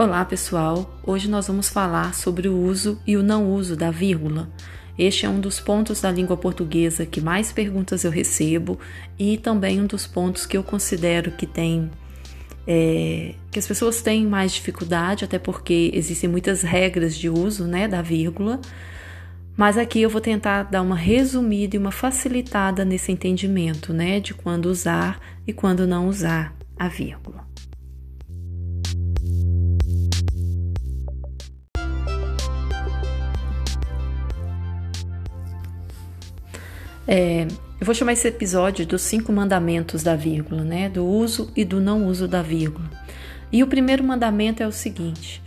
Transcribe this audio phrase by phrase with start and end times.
[0.00, 0.96] Olá, pessoal!
[1.04, 4.48] Hoje nós vamos falar sobre o uso e o não uso da vírgula.
[4.96, 8.78] Este é um dos pontos da língua portuguesa que mais perguntas eu recebo
[9.18, 11.90] e também um dos pontos que eu considero que tem
[12.64, 17.88] é, que as pessoas têm mais dificuldade, até porque existem muitas regras de uso né,
[17.88, 18.60] da vírgula.
[19.56, 24.32] Mas aqui eu vou tentar dar uma resumida e uma facilitada nesse entendimento, né, de
[24.32, 27.47] quando usar e quando não usar a vírgula.
[37.10, 37.48] É,
[37.80, 40.90] eu vou chamar esse episódio dos cinco mandamentos da vírgula, né?
[40.90, 42.90] Do uso e do não uso da vírgula.
[43.50, 45.42] E o primeiro mandamento é o seguinte: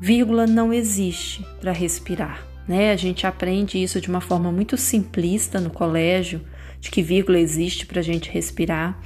[0.00, 2.46] vírgula não existe para respirar.
[2.66, 2.92] Né?
[2.92, 6.40] A gente aprende isso de uma forma muito simplista no colégio,
[6.80, 8.98] de que vírgula existe para a gente respirar,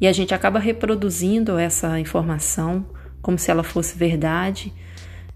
[0.00, 2.86] e a gente acaba reproduzindo essa informação
[3.20, 4.72] como se ela fosse verdade,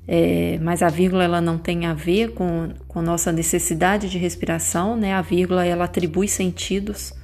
[0.07, 4.97] é, mas a vírgula ela não tem a ver com, com nossa necessidade de respiração,
[4.97, 5.15] né?
[5.15, 7.15] A vírgula ela atribui sentidos,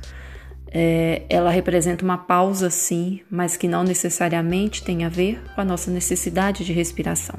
[0.70, 5.64] é, ela representa uma pausa sim, mas que não necessariamente tem a ver com a
[5.64, 7.38] nossa necessidade de respiração.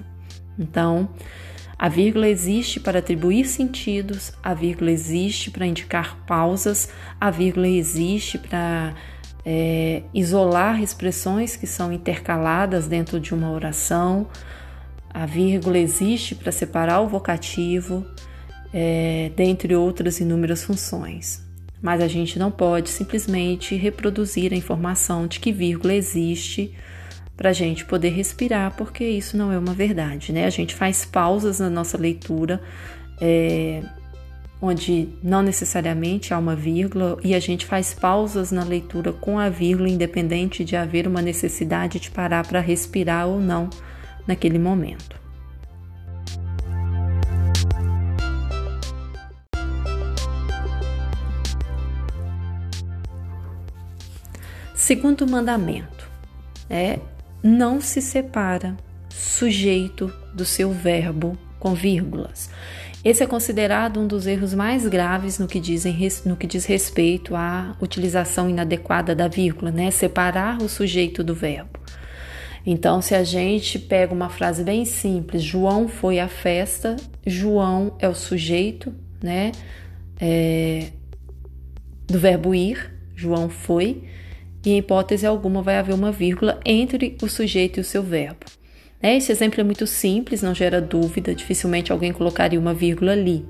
[0.57, 1.09] Então,
[1.77, 6.89] a vírgula existe para atribuir sentidos, a vírgula existe para indicar pausas,
[7.21, 8.93] a vírgula existe para
[9.45, 14.27] é, isolar expressões que são intercaladas dentro de uma oração,
[15.19, 18.05] a vírgula existe para separar o vocativo,
[18.73, 21.43] é, dentre outras inúmeras funções.
[21.81, 26.73] Mas a gente não pode simplesmente reproduzir a informação de que vírgula existe
[27.35, 30.45] para a gente poder respirar, porque isso não é uma verdade, né?
[30.45, 32.61] A gente faz pausas na nossa leitura,
[33.19, 33.83] é,
[34.61, 39.49] onde não necessariamente há uma vírgula, e a gente faz pausas na leitura com a
[39.49, 43.69] vírgula, independente de haver uma necessidade de parar para respirar ou não
[44.29, 45.19] naquele momento.
[54.75, 56.07] Segundo mandamento
[56.69, 56.99] é
[57.43, 58.77] não se separa
[59.09, 62.49] sujeito do seu verbo com vírgulas.
[63.03, 67.35] Esse é considerado um dos erros mais graves no que, dizem, no que diz respeito
[67.35, 69.89] à utilização inadequada da vírgula, né?
[69.89, 71.78] Separar o sujeito do verbo.
[72.71, 78.07] Então, se a gente pega uma frase bem simples, João foi à festa, João é
[78.07, 78.93] o sujeito,
[79.23, 79.53] né?
[80.21, 80.91] É,
[82.05, 84.03] do verbo ir, João foi,
[84.63, 88.45] e em hipótese alguma vai haver uma vírgula entre o sujeito e o seu verbo.
[89.01, 89.17] Né?
[89.17, 93.47] Esse exemplo é muito simples, não gera dúvida, dificilmente alguém colocaria uma vírgula ali.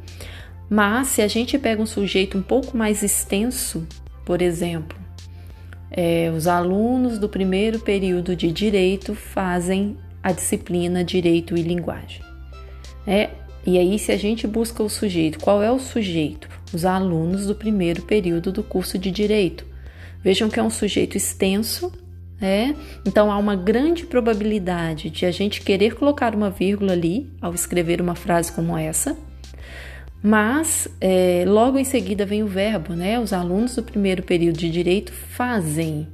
[0.70, 3.86] Mas se a gente pega um sujeito um pouco mais extenso,
[4.24, 4.98] por exemplo,
[5.92, 12.22] é, os alunos do primeiro período de Direito fazem a disciplina Direito e Linguagem.
[13.08, 13.30] É,
[13.66, 16.48] e aí, se a gente busca o sujeito, qual é o sujeito?
[16.74, 19.66] Os alunos do primeiro período do curso de Direito.
[20.24, 21.92] Vejam que é um sujeito extenso,
[22.40, 22.76] né?
[23.06, 28.02] Então há uma grande probabilidade de a gente querer colocar uma vírgula ali ao escrever
[28.02, 29.18] uma frase como essa,
[30.22, 33.20] mas é, logo em seguida vem o verbo, né?
[33.20, 36.08] Os alunos do primeiro período de direito fazem.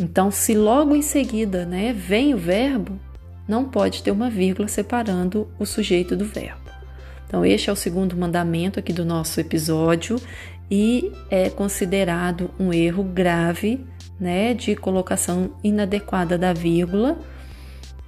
[0.00, 2.98] Então, se logo em seguida, né, vem o verbo,
[3.46, 6.64] não pode ter uma vírgula separando o sujeito do verbo.
[7.26, 10.20] Então, este é o segundo mandamento aqui do nosso episódio
[10.70, 13.84] e é considerado um erro grave,
[14.18, 17.18] né, de colocação inadequada da vírgula.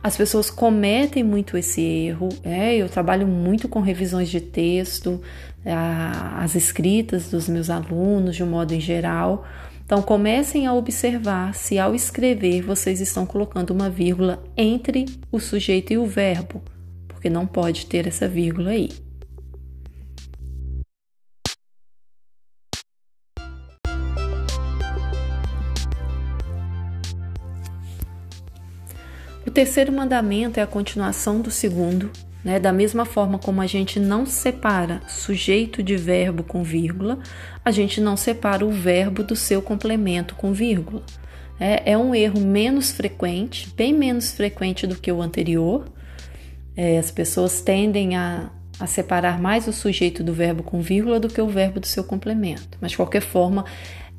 [0.03, 2.29] As pessoas cometem muito esse erro.
[2.45, 5.21] É, eu trabalho muito com revisões de texto,
[5.65, 9.45] as escritas dos meus alunos, de um modo em geral.
[9.85, 15.93] Então, comecem a observar se ao escrever vocês estão colocando uma vírgula entre o sujeito
[15.93, 16.61] e o verbo,
[17.07, 19.06] porque não pode ter essa vírgula aí.
[29.57, 32.11] Terceiro mandamento é a continuação do segundo,
[32.45, 32.61] né?
[32.61, 37.19] Da mesma forma como a gente não separa sujeito de verbo com vírgula,
[37.65, 41.03] a gente não separa o verbo do seu complemento com vírgula.
[41.59, 45.87] É, é um erro menos frequente, bem menos frequente do que o anterior.
[46.77, 51.29] É, as pessoas tendem a, a separar mais o sujeito do verbo com vírgula do
[51.29, 52.77] que o verbo do seu complemento.
[52.79, 53.65] Mas, de qualquer forma,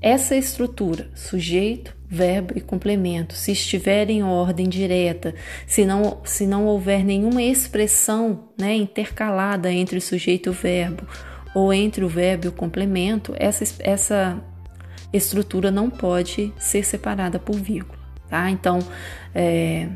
[0.01, 5.35] essa estrutura, sujeito, verbo e complemento, se estiver em ordem direta,
[5.65, 11.05] se não, se não houver nenhuma expressão né, intercalada entre o sujeito e o verbo,
[11.53, 14.41] ou entre o verbo e o complemento, essa, essa
[15.11, 17.97] estrutura não pode ser separada por vírgula.
[18.29, 18.49] Tá?
[18.49, 18.79] Então,
[19.33, 19.89] é,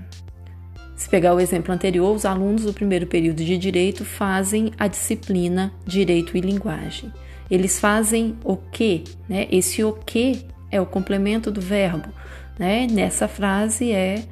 [0.96, 5.74] Se pegar o exemplo anterior, os alunos do primeiro período de direito fazem a disciplina
[5.86, 7.12] Direito e Linguagem.
[7.52, 9.04] Eles fazem o que?
[9.28, 9.46] Né?
[9.52, 12.08] Esse o que é o complemento do verbo.
[12.58, 12.88] Né?
[12.90, 14.24] Nessa frase é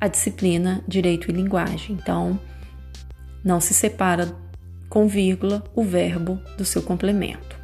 [0.00, 1.96] a disciplina Direito e Linguagem.
[2.00, 2.38] Então,
[3.42, 4.32] não se separa
[4.88, 7.56] com vírgula o verbo do seu complemento.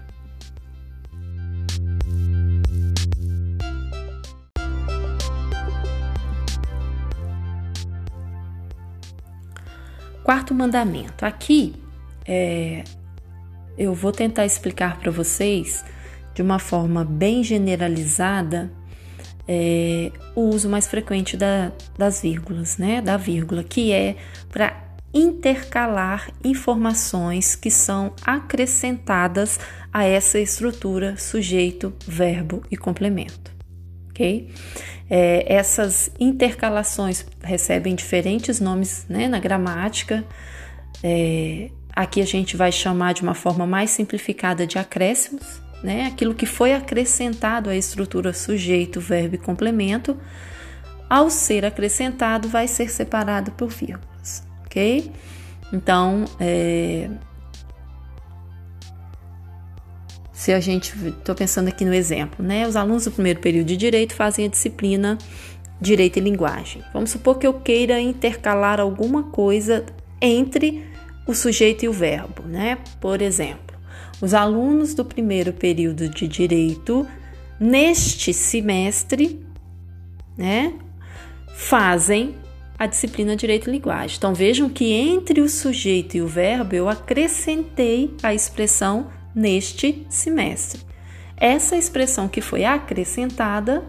[10.25, 11.25] Quarto mandamento.
[11.25, 11.76] Aqui
[12.26, 12.82] é,
[13.77, 15.85] eu vou tentar explicar para vocês
[16.35, 18.71] de uma forma bem generalizada
[19.47, 23.01] é, o uso mais frequente da, das vírgulas, né?
[23.01, 24.17] Da vírgula, que é
[24.51, 24.83] para
[25.13, 29.61] intercalar informações que são acrescentadas
[29.93, 33.53] a essa estrutura sujeito, verbo e complemento,
[34.09, 34.49] ok?
[35.11, 40.25] É, essas intercalações recebem diferentes nomes né, na gramática.
[41.03, 46.06] É, aqui a gente vai chamar de uma forma mais simplificada de acréscimos, né?
[46.06, 50.17] Aquilo que foi acrescentado à estrutura sujeito, verbo e complemento,
[51.09, 55.12] ao ser acrescentado, vai ser separado por vírgulas, ok?
[55.73, 57.11] Então, é...
[60.33, 62.67] se a gente, estou pensando aqui no exemplo, né?
[62.67, 65.19] Os alunos do primeiro período de direito fazem a disciplina
[65.81, 66.83] Direito e Linguagem.
[66.93, 69.85] Vamos supor que eu queira intercalar alguma coisa
[70.21, 70.92] entre
[71.27, 72.79] o sujeito e o verbo, né?
[73.01, 73.77] Por exemplo,
[74.21, 77.07] os alunos do primeiro período de direito,
[77.59, 79.45] neste semestre,
[80.37, 80.73] né,
[81.55, 82.35] fazem
[82.79, 84.17] a disciplina Direito e Linguagem.
[84.17, 90.81] Então vejam que entre o sujeito e o verbo eu acrescentei a expressão neste semestre.
[91.37, 93.85] Essa expressão que foi acrescentada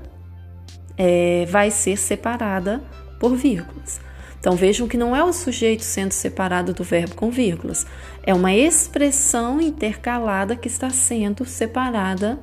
[0.98, 2.84] é, vai ser separada
[3.20, 4.00] por vírgulas.
[4.44, 7.88] Então vejam que não é o sujeito sendo separado do verbo com vírgulas,
[8.24, 12.38] é uma expressão intercalada que está sendo separada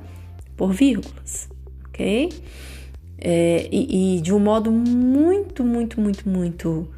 [0.57, 1.47] por vírgulas,
[1.87, 2.33] ok?
[3.19, 6.89] É, e, e de um modo muito, muito, muito, muito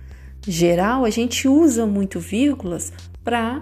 [0.48, 2.94] geral, a gente usa muito vírgulas
[3.26, 3.60] para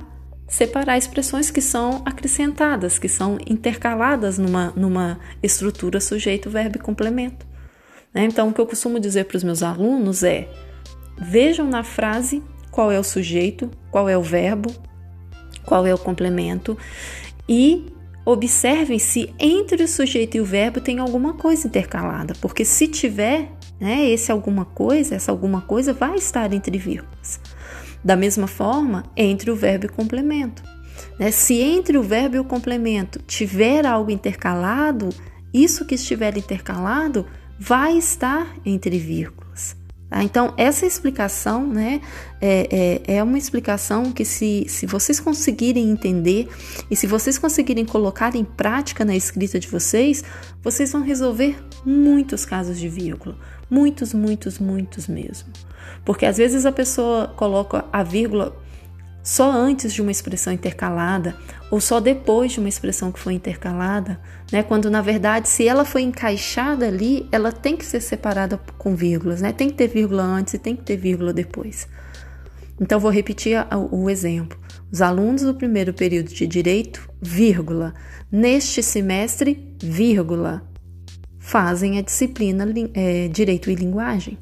[0.47, 7.47] separar expressões que são acrescentadas, que são intercaladas numa, numa estrutura sujeito, verbo e complemento.
[8.13, 8.25] Né?
[8.25, 10.47] Então, o que eu costumo dizer para os meus alunos é
[11.17, 14.73] Vejam na frase qual é o sujeito, qual é o verbo,
[15.65, 16.77] qual é o complemento
[17.47, 17.85] e
[18.25, 23.51] observem se entre o sujeito e o verbo tem alguma coisa intercalada, porque se tiver,
[23.79, 27.39] né, esse alguma coisa, essa alguma coisa vai estar entre vírgulas.
[28.03, 30.63] Da mesma forma, entre o verbo e o complemento.
[31.19, 31.31] Né?
[31.31, 35.09] Se entre o verbo e o complemento tiver algo intercalado,
[35.53, 37.25] isso que estiver intercalado
[37.59, 39.75] vai estar entre vírgulas.
[40.11, 40.21] Tá?
[40.25, 42.01] Então, essa explicação né,
[42.41, 46.49] é, é, é, uma explicação que, se, se vocês conseguirem entender
[46.91, 50.21] e se vocês conseguirem colocar em prática na escrita de vocês,
[50.61, 53.37] vocês vão resolver muitos casos de vírgula.
[53.69, 55.47] Muitos, muitos, muitos mesmo.
[56.03, 58.53] Porque às vezes a pessoa coloca a vírgula
[59.23, 61.35] só antes de uma expressão intercalada
[61.69, 64.19] ou só depois de uma expressão que foi intercalada,
[64.51, 64.63] né?
[64.63, 69.41] Quando na verdade, se ela foi encaixada ali, ela tem que ser separada com vírgulas,
[69.41, 69.53] né?
[69.53, 71.87] Tem que ter vírgula antes e tem que ter vírgula depois.
[72.79, 73.55] Então vou repetir
[73.91, 74.59] o exemplo.
[74.91, 77.93] Os alunos do primeiro período de direito, vírgula,
[78.31, 80.67] neste semestre, vírgula,
[81.39, 84.37] fazem a disciplina é, direito e linguagem.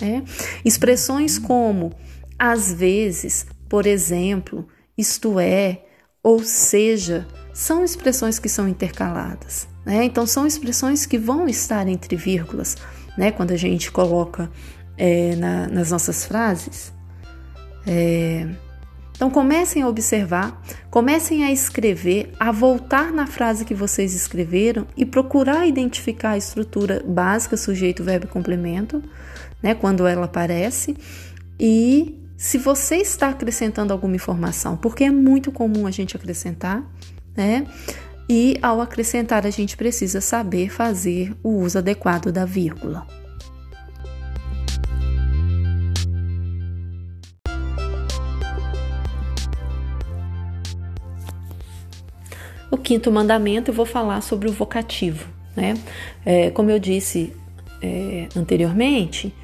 [0.00, 0.24] Né?
[0.64, 1.92] Expressões como
[2.38, 4.66] às vezes, por exemplo,
[4.98, 5.84] isto é,
[6.24, 9.68] ou seja, são expressões que são intercaladas.
[9.86, 10.04] Né?
[10.04, 12.76] Então, são expressões que vão estar entre vírgulas,
[13.16, 13.30] né?
[13.30, 14.50] quando a gente coloca
[14.98, 16.92] é, na, nas nossas frases.
[17.86, 18.44] É...
[19.14, 20.60] Então, comecem a observar,
[20.90, 27.04] comecem a escrever, a voltar na frase que vocês escreveram e procurar identificar a estrutura
[27.06, 29.00] básica, sujeito, verbo e complemento,
[29.62, 29.74] né?
[29.74, 30.96] quando ela aparece,
[31.58, 36.82] e se você está acrescentando alguma informação, porque é muito comum a gente acrescentar,
[37.36, 37.66] né?
[38.30, 43.06] E ao acrescentar, a gente precisa saber fazer o uso adequado da vírgula.
[52.70, 55.74] O quinto mandamento, eu vou falar sobre o vocativo, né?
[56.24, 57.34] É, como eu disse
[57.82, 59.34] é, anteriormente,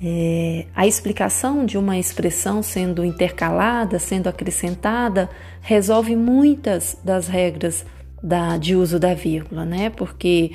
[0.00, 5.28] é, a explicação de uma expressão sendo intercalada, sendo acrescentada,
[5.60, 7.84] resolve muitas das regras
[8.22, 9.90] da, de uso da vírgula, né?
[9.90, 10.52] Porque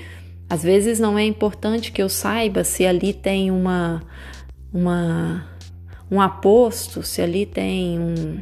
[0.50, 4.02] às vezes não é importante que eu saiba se ali tem uma,
[4.72, 5.46] uma
[6.10, 8.40] um aposto, se ali tem um,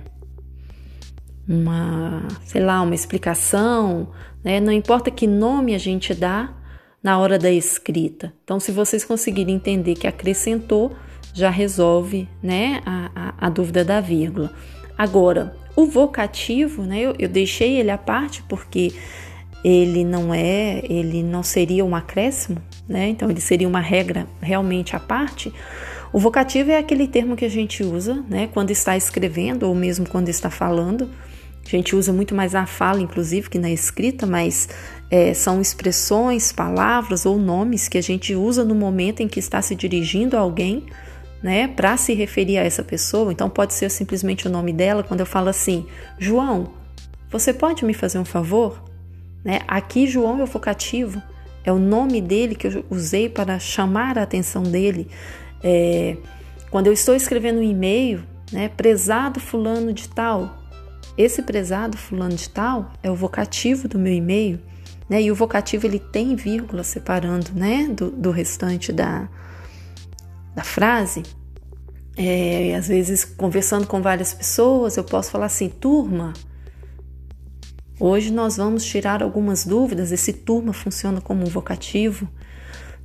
[1.47, 4.09] uma, sei lá, uma explicação,
[4.43, 4.59] né?
[4.59, 6.53] Não importa que nome a gente dá
[7.03, 8.33] na hora da escrita.
[8.43, 10.95] Então, se vocês conseguirem entender que acrescentou,
[11.33, 14.53] já resolve, né, a, a, a dúvida da vírgula.
[14.97, 18.93] Agora, o vocativo, né, eu, eu deixei ele à parte porque
[19.63, 23.09] ele não é, ele não seria um acréscimo, né?
[23.09, 25.53] Então ele seria uma regra realmente à parte.
[26.11, 30.09] O vocativo é aquele termo que a gente usa, né, quando está escrevendo ou mesmo
[30.09, 31.09] quando está falando.
[31.65, 34.67] A gente usa muito mais na fala, inclusive, que na escrita, mas
[35.09, 39.61] é, são expressões, palavras ou nomes que a gente usa no momento em que está
[39.61, 40.85] se dirigindo a alguém,
[41.41, 43.31] né, para se referir a essa pessoa.
[43.31, 45.85] Então pode ser simplesmente o nome dela quando eu falo assim:
[46.19, 46.71] João,
[47.29, 48.83] você pode me fazer um favor?
[49.43, 49.59] Né?
[49.67, 51.21] Aqui João é o vocativo,
[51.63, 55.07] é o nome dele que eu usei para chamar a atenção dele.
[55.63, 56.17] É,
[56.69, 60.60] quando eu estou escrevendo um e-mail, né, prezado fulano de tal,
[61.17, 64.59] esse prezado fulano de tal é o vocativo do meu e-mail,
[65.09, 65.21] né?
[65.21, 69.29] E o vocativo ele tem vírgula separando, né, do, do restante da,
[70.55, 71.23] da frase.
[72.17, 76.33] É, às vezes conversando com várias pessoas, eu posso falar assim, turma,
[78.03, 80.11] Hoje nós vamos tirar algumas dúvidas.
[80.11, 82.27] Esse turma funciona como um vocativo,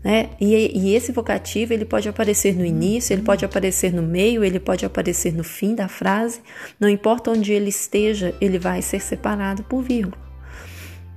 [0.06, 0.30] né?
[0.40, 4.60] E, e, esse vocativo ele pode aparecer no início, ele pode aparecer no meio, ele
[4.60, 6.42] pode aparecer no fim da frase.
[6.78, 10.16] Não importa onde ele esteja, ele vai ser separado por vírgula.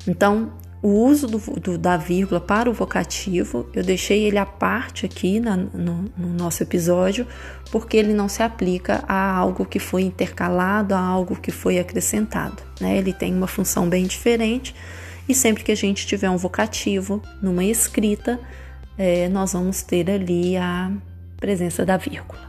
[0.08, 5.06] Então, o uso do, do, da vírgula para o vocativo, eu deixei ele à parte
[5.06, 7.28] aqui na, no, no, nosso episódio,
[7.72, 12.64] porque ele não se aplica a algo que foi intercalado, a algo que foi acrescentado.
[12.82, 12.98] Né?
[12.98, 14.74] Ele tem uma função bem diferente,
[15.28, 18.40] e sempre que a gente tiver um vocativo numa escrita,
[19.00, 20.92] é, nós vamos ter ali a
[21.38, 22.49] presença da vírgula.